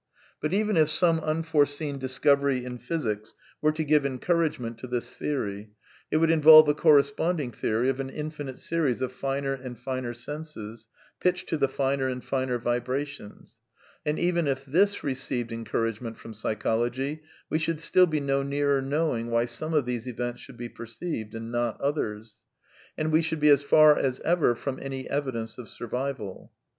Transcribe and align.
But 0.41 0.51
even 0.51 0.77
if 0.77 0.89
some 0.89 1.19
unforeseen 1.19 1.99
dis 1.99 2.17
covery 2.17 2.63
in 2.63 2.79
physics 2.79 3.35
were 3.61 3.71
to 3.73 3.83
give 3.83 4.03
encouragement 4.03 4.79
to 4.79 4.87
this 4.87 5.13
theory, 5.13 5.73
it 6.09 6.17
would 6.17 6.31
involve 6.31 6.67
a 6.67 6.73
corresponding 6.73 7.51
theory 7.51 7.87
of 7.87 7.99
an 7.99 8.09
in 8.09 8.31
finite 8.31 8.57
series 8.57 9.03
of 9.03 9.11
finer 9.11 9.53
and 9.53 9.77
finer 9.77 10.15
senses, 10.15 10.87
pitched 11.19 11.47
to 11.49 11.57
the 11.59 11.67
finer 11.67 12.07
and 12.07 12.23
finer 12.23 12.57
vibrations; 12.57 13.59
and 14.03 14.17
even 14.17 14.47
if 14.47 14.65
this 14.65 15.03
received 15.03 15.51
encourage 15.51 16.01
ment 16.01 16.17
from 16.17 16.33
psychology, 16.33 17.21
we 17.51 17.59
should 17.59 17.79
still 17.79 18.07
be 18.07 18.19
no 18.19 18.41
nearer 18.41 18.81
know 18.81 19.15
ing 19.15 19.29
why 19.29 19.45
some 19.45 19.75
of 19.75 19.85
these 19.85 20.07
events 20.07 20.41
should 20.41 20.57
be 20.57 20.67
perceived 20.67 21.35
and 21.35 21.51
not 21.51 21.79
others. 21.79 22.39
And 22.97 23.11
we 23.11 23.21
should 23.21 23.39
be 23.39 23.49
as 23.49 23.61
far 23.61 23.95
as 23.95 24.19
ever 24.21 24.55
from 24.55 24.79
any 24.81 25.07
evidence 25.11 25.59
of 25.59 25.69
survival. 25.69 26.51